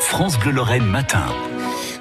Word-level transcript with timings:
France 0.00 0.38
Bleu 0.38 0.52
Lorraine 0.52 0.84
matin. 0.84 1.24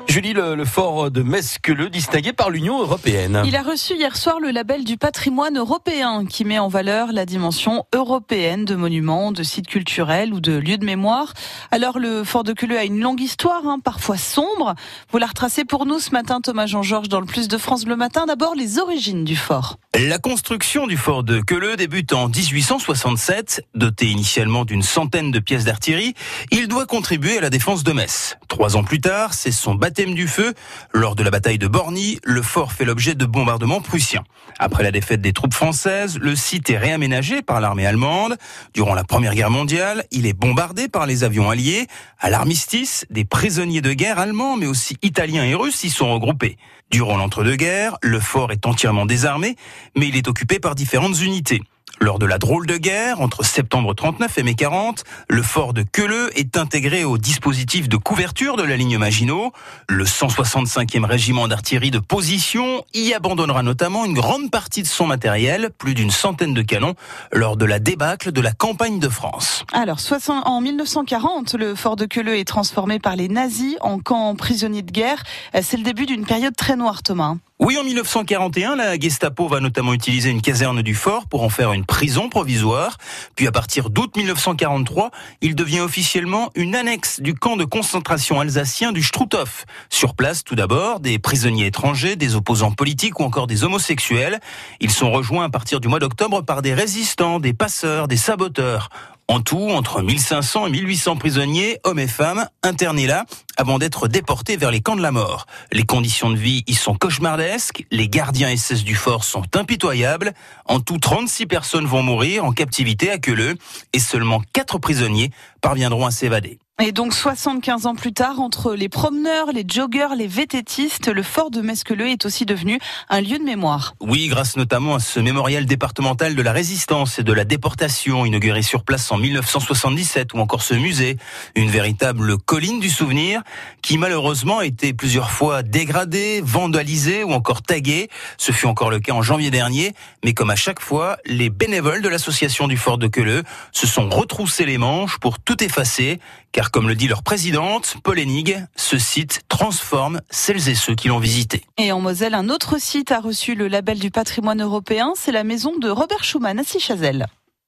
Julie, 0.08 0.34
le, 0.34 0.66
fort 0.66 1.10
de 1.10 1.22
Mesqueleu, 1.22 1.90
distingué 1.90 2.34
par 2.34 2.50
l'Union 2.50 2.82
européenne. 2.82 3.44
Il 3.46 3.56
a 3.56 3.62
reçu 3.62 3.96
hier 3.96 4.18
soir 4.18 4.40
le 4.42 4.52
label 4.52 4.84
du 4.84 4.98
patrimoine 4.98 5.58
européen 5.58 6.26
qui 6.26 6.44
met 6.44 6.60
en 6.60 6.68
valeur 6.68 7.14
la 7.14 7.26
dimension 7.26 7.86
européenne 7.94 8.66
de 8.66 8.76
monuments, 8.76 9.32
de 9.32 9.44
sites 9.44 9.68
culturels 9.68 10.34
ou 10.34 10.42
de 10.42 10.58
lieux 10.58 10.78
de 10.78 10.86
mémoire. 10.86 11.34
Alors 11.72 11.98
le 11.98 12.26
fort 12.26 12.44
de 12.44 12.52
Queuleux 12.52 12.78
a 12.78 12.84
une 12.84 13.00
longue 13.00 13.22
histoire, 13.22 13.66
hein, 13.66 13.80
parfois 13.82 14.18
sombre. 14.18 14.76
Vous 15.12 15.18
la 15.18 15.28
retracez 15.28 15.64
pour 15.64 15.86
nous 15.86 16.00
ce 16.00 16.12
matin, 16.12 16.42
Thomas 16.42 16.66
Jean-Georges, 16.66 17.08
dans 17.08 17.22
le 17.22 17.26
Plus 17.26 17.48
de 17.48 17.58
France 17.58 17.86
le 17.86 17.96
matin. 17.96 18.26
D'abord 18.26 18.56
les 18.56 18.80
origines 18.80 19.24
du 19.24 19.38
fort. 19.38 19.78
La 19.98 20.18
construction 20.20 20.88
du 20.88 20.98
fort 20.98 21.24
de 21.24 21.40
Queuleux 21.40 21.78
débute 21.78 22.12
en 22.14 22.28
1867. 22.28 23.66
Doté 23.76 24.08
initialement 24.08 24.66
d'une 24.66 24.84
centaine 24.84 25.32
de 25.32 25.40
pièces 25.40 25.66
d'artillerie, 25.66 26.16
il 26.52 26.68
doit 26.68 26.86
contribuer 26.86 27.38
à 27.38 27.42
la 27.42 27.50
défense 27.50 27.84
de 27.84 27.94
Metz. 27.94 28.38
Trois 28.48 28.76
ans 28.76 28.84
plus 28.84 29.00
tard, 29.00 29.34
c'est 29.34 29.52
son 29.52 29.76
bâtiment 29.76 29.91
du 29.92 30.28
feu. 30.28 30.54
Lors 30.94 31.16
de 31.16 31.24
la 31.24 31.32
bataille 31.32 31.58
de 31.58 31.68
Borny, 31.68 32.20
le 32.24 32.42
fort 32.42 32.72
fait 32.72 32.86
l'objet 32.86 33.14
de 33.14 33.26
bombardements 33.26 33.82
prussiens. 33.82 34.24
Après 34.58 34.84
la 34.84 34.92
défaite 34.92 35.22
des 35.22 35.34
troupes 35.34 35.54
françaises, 35.54 36.18
le 36.18 36.36
site 36.36 36.70
est 36.70 36.78
réaménagé 36.78 37.42
par 37.42 37.60
l'armée 37.60 37.86
allemande. 37.86 38.38
Durant 38.74 38.94
la 38.94 39.04
Première 39.04 39.36
Guerre 39.36 39.50
mondiale, 39.50 40.06
il 40.12 40.26
est 40.26 40.34
bombardé 40.34 40.88
par 40.88 41.06
les 41.06 41.24
avions 41.24 41.50
alliés. 41.50 41.88
À 42.20 42.30
l'armistice, 42.30 43.06
des 43.10 43.26
prisonniers 43.26 43.82
de 43.82 43.94
guerre 43.94 44.18
allemands, 44.18 44.56
mais 44.56 44.68
aussi 44.68 44.98
italiens 45.02 45.44
et 45.44 45.56
russes 45.56 45.84
y 45.84 45.90
sont 45.90 46.14
regroupés. 46.14 46.58
Durant 46.90 47.18
l'entre-deux-guerres, 47.18 47.98
le 48.02 48.20
fort 48.20 48.52
est 48.52 48.66
entièrement 48.66 49.06
désarmé, 49.06 49.56
mais 49.96 50.08
il 50.08 50.16
est 50.16 50.28
occupé 50.28 50.60
par 50.60 50.76
différentes 50.76 51.20
unités. 51.22 51.62
Lors 52.02 52.18
de 52.18 52.26
la 52.26 52.40
drôle 52.40 52.66
de 52.66 52.78
guerre, 52.78 53.22
entre 53.22 53.46
septembre 53.46 53.94
39 53.94 54.40
et 54.40 54.42
mai 54.42 54.56
40, 54.56 55.04
le 55.30 55.44
fort 55.44 55.72
de 55.72 55.84
Queuleux 55.84 56.32
est 56.36 56.58
intégré 56.58 57.04
au 57.04 57.20
dispositif 57.20 57.88
de 57.90 57.96
couverture 57.96 58.58
de 58.58 58.64
la 58.64 58.76
ligne 58.76 58.98
Maginot. 58.98 59.52
Le 59.88 60.04
165e 60.04 61.06
régiment 61.06 61.48
d'artillerie 61.48 61.92
de 61.92 62.00
position 62.00 62.84
y 62.96 63.14
abandonnera 63.14 63.62
notamment 63.62 64.04
une 64.04 64.16
grande 64.16 64.50
partie 64.50 64.82
de 64.82 64.88
son 64.88 65.06
matériel, 65.06 65.70
plus 65.78 65.94
d'une 65.94 66.10
centaine 66.10 66.56
de 66.56 66.64
canons, 66.64 66.96
lors 67.32 67.56
de 67.56 67.66
la 67.66 67.78
débâcle 67.78 68.32
de 68.32 68.42
la 68.42 68.54
campagne 68.54 68.98
de 68.98 69.08
France. 69.08 69.64
Alors, 69.72 70.00
en 70.28 70.60
1940, 70.60 71.54
le 71.54 71.76
fort 71.76 71.98
de 71.98 72.06
Queuleux 72.06 72.40
est 72.40 72.48
transformé 72.48 72.98
par 72.98 73.16
les 73.16 73.28
nazis 73.28 73.76
en 73.82 74.00
camp 74.00 74.34
prisonnier 74.34 74.82
de 74.82 74.92
guerre. 74.92 75.22
C'est 75.62 75.78
le 75.78 75.84
début 75.84 76.08
d'une 76.08 76.26
période 76.26 76.56
très 76.56 76.76
noire, 76.76 77.04
Thomas. 77.04 77.36
Oui, 77.64 77.78
en 77.78 77.84
1941, 77.84 78.76
la 78.76 78.98
Gestapo 78.98 79.48
va 79.48 79.60
notamment 79.60 79.94
utiliser 79.94 80.32
une 80.32 80.42
caserne 80.42 80.82
du 80.82 80.96
fort 80.96 81.28
pour 81.28 81.44
en 81.44 81.50
faire 81.50 81.74
une 81.74 81.86
prison 81.86 82.28
provisoire. 82.28 82.98
Puis 83.36 83.46
à 83.46 83.52
partir 83.52 83.92
d'août 83.92 84.18
1943, 84.18 85.12
il 85.42 85.54
devient 85.54 85.82
officiellement 85.82 86.50
une 86.56 86.74
annexe 86.74 87.20
du 87.20 87.36
camp 87.36 87.58
de 87.58 87.64
concentration 87.64 88.40
alsacien 88.40 88.92
du 88.92 89.04
Struthof. 89.04 89.66
Sur 89.92 90.16
place, 90.16 90.44
tout 90.44 90.56
d'abord, 90.56 91.02
des 91.02 91.20
prisonniers 91.20 91.68
étrangers, 91.68 92.16
des 92.16 92.34
opposants 92.36 92.72
politiques 92.72 93.20
ou 93.20 93.24
encore 93.26 93.46
des 93.46 93.64
homosexuels. 93.64 94.40
Ils 94.80 94.90
sont 94.90 95.12
rejoints 95.12 95.46
à 95.46 95.50
partir 95.50 95.80
du 95.80 95.88
mois 95.88 96.00
d'octobre 96.00 96.42
par 96.42 96.64
des 96.64 96.74
résistants, 96.74 97.40
des 97.40 97.54
passeurs, 97.54 98.08
des 98.08 98.18
saboteurs. 98.18 98.90
En 99.28 99.40
tout, 99.40 99.70
entre 99.70 100.02
1500 100.02 100.68
et 100.68 100.70
1800 100.72 101.16
prisonniers, 101.16 101.80
hommes 101.84 102.00
et 102.00 102.08
femmes, 102.08 102.48
internés 102.64 103.08
là, 103.08 103.26
avant 103.56 103.80
d'être 103.80 104.08
déportés 104.08 104.58
vers 104.58 104.72
les 104.72 104.82
camps 104.82 104.96
de 104.96 105.02
la 105.02 105.12
mort. 105.12 105.46
Les 105.72 105.84
conditions 105.84 106.30
de 106.30 106.36
vie 106.36 106.64
y 106.68 106.74
sont 106.74 106.96
cauchemardesques, 106.96 107.86
les 107.92 108.10
gardiens 108.10 108.56
SS 108.56 108.84
du 108.84 108.96
fort 108.96 109.24
sont 109.24 109.44
impitoyables. 109.56 110.34
En 110.66 110.80
tout, 110.80 110.98
36 110.98 111.46
personnes 111.46 111.86
vont 111.86 112.04
mourir 112.04 112.44
en 112.44 112.52
captivité 112.52 113.10
à 113.10 113.20
Queuleux 113.20 113.56
et 113.94 114.00
seulement 114.00 114.42
4 114.54 114.80
prisonniers 114.80 115.32
parviendront 115.62 116.06
à 116.06 116.12
s'évader. 116.12 116.60
Et 116.84 116.92
donc 116.92 117.14
75 117.14 117.86
ans 117.86 117.94
plus 117.94 118.12
tard, 118.12 118.40
entre 118.40 118.74
les 118.74 118.90
promeneurs, 118.90 119.52
les 119.54 119.64
joggeurs, 119.68 120.16
les 120.16 120.26
vététistes, 120.26 121.10
le 121.10 121.22
fort 121.22 121.52
de 121.52 121.62
Mesqueleu 121.62 122.08
est 122.08 122.26
aussi 122.26 122.44
devenu 122.44 122.80
un 123.08 123.22
lieu 123.22 123.38
de 123.38 123.44
mémoire. 123.44 123.94
Oui, 124.00 124.28
grâce 124.30 124.58
notamment 124.58 124.96
à 124.96 125.00
ce 125.00 125.20
mémorial 125.20 125.66
départemental 125.66 126.34
de 126.34 126.42
la 126.42 126.52
résistance 126.52 127.20
et 127.20 127.24
de 127.24 127.34
la 127.34 127.44
déportation 127.44 128.26
inauguré 128.26 128.64
sur 128.64 128.84
place 128.84 129.12
en 129.12 129.18
1977 129.18 130.34
ou 130.34 130.40
encore 130.40 130.64
ce 130.64 130.74
musée, 130.74 131.18
une 131.54 131.70
véritable 131.70 132.40
colline 132.40 132.80
du 132.80 132.90
souvenir 132.90 133.44
qui 133.84 134.00
malheureusement 134.00 134.58
a 134.58 134.66
été 134.66 134.94
plusieurs 134.94 135.30
fois 135.30 135.62
dégradée, 135.62 136.42
vandalisée 136.44 137.24
ou 137.24 137.32
encore 137.32 137.62
taguée. 137.62 138.10
Ce 138.40 138.52
fut 138.52 138.66
encore 138.66 138.90
le 138.90 139.00
cas 139.00 139.14
en 139.14 139.22
janvier 139.22 139.52
dernier, 139.52 139.94
mais 140.26 140.34
comme 140.34 140.50
à 140.50 140.56
chaque 140.56 140.80
fois, 140.80 141.18
les 141.26 141.52
bénévoles 141.52 142.02
de 142.02 142.10
l'association 142.10 142.68
du 142.68 142.76
fort 142.76 142.98
de 142.98 143.06
Queuleux 143.06 143.44
se 143.72 143.86
sont 143.86 144.10
retroussés 144.10 144.66
les 144.66 144.80
manches 144.80 145.20
pour 145.20 145.38
tout 145.38 145.64
effacer 145.64 146.20
car 146.52 146.71
comme 146.72 146.88
le 146.88 146.96
dit 146.96 147.08
leur 147.08 147.24
présidente, 147.24 147.96
Paul 148.04 148.20
Enig, 148.20 148.56
ce 148.76 148.98
site 148.98 149.42
transforme 149.50 150.22
celles 150.30 150.70
et 150.70 150.76
ceux 150.76 150.96
qui 150.96 151.10
l'ont 151.10 151.20
visité. 151.20 151.64
Et 151.78 151.92
en 151.92 152.00
Moselle, 152.00 152.34
un 152.34 152.50
autre 152.50 152.80
site 152.80 153.12
a 153.12 153.20
reçu 153.20 153.56
le 153.56 153.68
label 153.68 154.00
du 154.00 154.10
patrimoine 154.10 154.62
européen, 154.62 155.14
c'est 155.16 155.32
la 155.32 155.44
maison 155.44 155.78
de 155.78 155.90
Robert 155.90 156.24
Schumann 156.24 156.60
à 156.60 156.64
Sichazel. 156.64 157.28